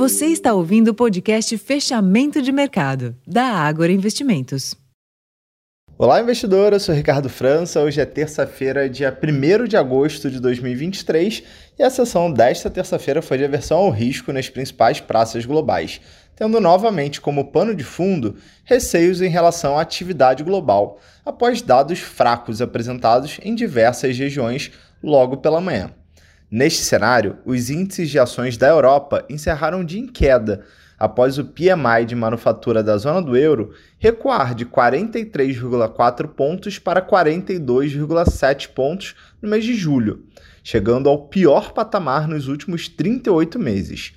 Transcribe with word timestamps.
Você 0.00 0.28
está 0.28 0.54
ouvindo 0.54 0.88
o 0.88 0.94
podcast 0.94 1.58
Fechamento 1.58 2.40
de 2.40 2.50
Mercado, 2.50 3.14
da 3.26 3.44
Ágora 3.44 3.92
Investimentos. 3.92 4.74
Olá, 5.98 6.22
investidor. 6.22 6.72
Eu 6.72 6.80
sou 6.80 6.94
Ricardo 6.94 7.28
França. 7.28 7.82
Hoje 7.82 8.00
é 8.00 8.06
terça-feira, 8.06 8.88
dia 8.88 9.14
1 9.14 9.64
de 9.68 9.76
agosto 9.76 10.30
de 10.30 10.40
2023, 10.40 11.42
e 11.78 11.82
a 11.82 11.90
sessão 11.90 12.32
desta 12.32 12.70
terça-feira 12.70 13.20
foi 13.20 13.36
de 13.36 13.44
aversão 13.44 13.76
ao 13.76 13.90
risco 13.90 14.32
nas 14.32 14.48
principais 14.48 15.00
praças 15.00 15.44
globais, 15.44 16.00
tendo 16.34 16.58
novamente 16.60 17.20
como 17.20 17.52
pano 17.52 17.74
de 17.74 17.84
fundo 17.84 18.36
receios 18.64 19.20
em 19.20 19.28
relação 19.28 19.76
à 19.76 19.82
atividade 19.82 20.42
global, 20.42 20.98
após 21.26 21.60
dados 21.60 21.98
fracos 21.98 22.62
apresentados 22.62 23.38
em 23.42 23.54
diversas 23.54 24.16
regiões 24.16 24.72
logo 25.02 25.36
pela 25.36 25.60
manhã. 25.60 25.92
Neste 26.50 26.82
cenário, 26.82 27.38
os 27.44 27.70
índices 27.70 28.10
de 28.10 28.18
ações 28.18 28.56
da 28.56 28.66
Europa 28.66 29.24
encerraram 29.30 29.84
de 29.84 30.00
em 30.00 30.06
queda, 30.08 30.64
após 30.98 31.38
o 31.38 31.44
PMI 31.44 32.04
de 32.04 32.16
manufatura 32.16 32.82
da 32.82 32.98
zona 32.98 33.22
do 33.22 33.36
euro 33.36 33.72
recuar 33.98 34.52
de 34.52 34.66
43,4 34.66 36.26
pontos 36.26 36.76
para 36.76 37.00
42,7 37.00 38.68
pontos 38.70 39.14
no 39.40 39.48
mês 39.48 39.64
de 39.64 39.74
julho, 39.74 40.24
chegando 40.64 41.08
ao 41.08 41.28
pior 41.28 41.72
patamar 41.72 42.26
nos 42.26 42.48
últimos 42.48 42.88
38 42.88 43.56
meses. 43.56 44.12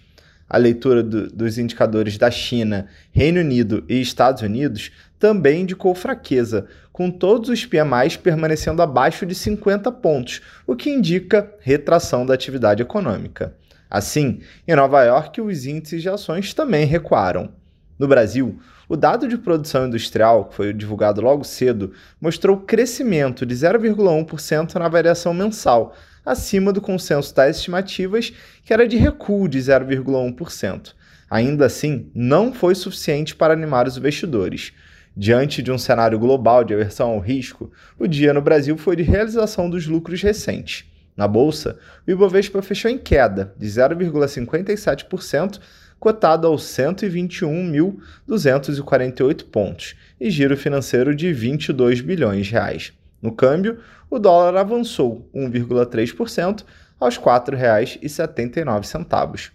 A 0.50 0.58
leitura 0.58 1.04
do, 1.04 1.27
dos 1.27 1.60
indicadores 1.60 2.18
da 2.18 2.32
China, 2.32 2.88
Reino 3.12 3.41
Unido 3.41 3.84
e 3.88 4.02
Estados 4.02 4.41
Unidos 4.41 4.91
também 5.23 5.62
indicou 5.62 5.95
fraqueza, 5.95 6.66
com 6.91 7.09
todos 7.09 7.50
os 7.50 7.66
PMIs 7.66 8.18
permanecendo 8.18 8.82
abaixo 8.82 9.26
de 9.26 9.34
50 9.34 9.90
pontos, 9.90 10.41
o 10.68 10.76
que 10.76 10.90
indica 10.90 11.49
retração 11.62 12.26
da 12.26 12.34
atividade 12.34 12.82
econômica. 12.82 13.55
Assim, 13.90 14.41
em 14.68 14.76
Nova 14.76 15.02
York, 15.02 15.40
os 15.40 15.66
índices 15.66 16.01
de 16.01 16.10
ações 16.10 16.54
também 16.54 16.85
recuaram. 16.85 17.51
No 17.98 18.05
Brasil, 18.05 18.60
o 18.90 18.98
dado 18.98 19.26
de 19.26 19.38
produção 19.38 19.88
industrial, 19.88 20.44
que 20.44 20.55
foi 20.55 20.74
divulgado 20.74 21.21
logo 21.21 21.46
cedo, 21.46 21.94
mostrou 22.20 22.57
crescimento 22.57 23.46
de 23.46 23.55
0,1% 23.55 24.76
na 24.76 24.90
variação 24.90 25.34
mensal, 25.34 25.96
acima 26.26 26.74
do 26.74 26.82
consenso 26.82 27.34
das 27.34 27.55
estimativas, 27.55 28.34
que 28.66 28.74
era 28.74 28.85
de 28.85 28.98
recuo 28.98 29.48
de 29.48 29.57
0,1%. 29.57 30.94
Ainda 31.29 31.66
assim, 31.66 32.12
não 32.13 32.54
foi 32.54 32.76
suficiente 32.76 33.34
para 33.34 33.54
animar 33.54 33.88
os 33.88 33.96
investidores. 33.96 34.74
Diante 35.16 35.62
de 35.62 35.72
um 35.72 35.78
cenário 35.78 36.18
global 36.18 36.64
de 36.64 36.74
aversão 36.74 37.12
ao 37.12 37.20
risco, 37.20 37.72
o 38.00 38.08
dia 38.08 38.34
no 38.34 38.42
Brasil 38.42 38.76
foi 38.76 38.96
de 38.96 39.04
realização 39.04 39.70
dos 39.70 39.86
lucros 39.86 40.24
recentes. 40.24 40.86
Na 41.16 41.28
bolsa, 41.28 41.78
o 42.08 42.12
Ibovespa 42.12 42.64
fechou 42.64 42.90
em 42.90 42.98
queda 42.98 43.54
de 43.56 43.68
0,57%, 43.68 45.60
cotado 46.00 46.48
aos 46.48 46.64
121.248 46.64 49.44
pontos, 49.52 49.96
e 50.20 50.32
giro 50.32 50.58
financeiro 50.58 51.16
de 51.16 51.32
22 51.32 52.02
bilhões 52.02 52.48
de 52.48 52.54
reais. 52.54 52.91
No 53.22 53.32
câmbio, 53.32 53.78
o 54.10 54.18
dólar 54.18 54.58
avançou 54.58 55.30
1,3% 55.34 56.64
aos 57.00 57.18
R$ 57.18 57.24
4,79. 57.24 59.52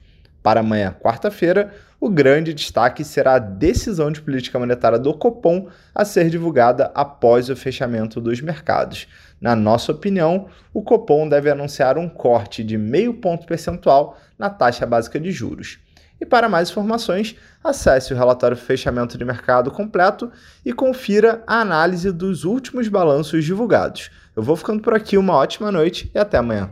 Para 0.49 0.61
amanhã, 0.61 0.97
quarta-feira, 0.99 1.75
o 2.01 2.09
grande 2.09 2.55
destaque 2.55 3.05
será 3.05 3.35
a 3.35 3.39
decisão 3.39 4.11
de 4.11 4.23
política 4.23 4.59
monetária 4.59 4.99
do 4.99 5.13
Copom 5.13 5.69
a 5.95 6.07
ser 6.07 6.31
divulgada 6.31 6.91
após 6.95 7.51
o 7.51 7.55
fechamento 7.55 8.19
dos 8.19 8.41
mercados. 8.41 9.07
Na 9.39 9.55
nossa 9.55 9.93
opinião, 9.93 10.47
o 10.73 10.81
Copom 10.81 11.29
deve 11.29 11.51
anunciar 11.51 11.99
um 11.99 12.09
corte 12.09 12.65
de 12.65 12.79
meio 12.79 13.13
ponto 13.13 13.47
percentual 13.47 14.17
na 14.39 14.49
taxa 14.49 14.87
básica 14.87 15.21
de 15.21 15.31
juros. 15.31 15.81
E 16.19 16.25
para 16.25 16.49
mais 16.49 16.71
informações, 16.71 17.37
acesse 17.63 18.15
o 18.15 18.17
relatório 18.17 18.57
Fechamento 18.57 19.19
de 19.19 19.27
Mercado 19.27 19.71
completo 19.71 20.33
e 20.65 20.73
confira 20.73 21.43
a 21.47 21.61
análise 21.61 22.11
dos 22.11 22.45
últimos 22.45 22.89
balanços 22.89 23.45
divulgados. 23.45 24.11
Eu 24.35 24.43
vou 24.43 24.57
ficando 24.57 24.81
por 24.81 24.95
aqui, 24.95 25.19
uma 25.19 25.35
ótima 25.35 25.71
noite 25.71 26.11
e 26.15 26.19
até 26.19 26.39
amanhã. 26.39 26.71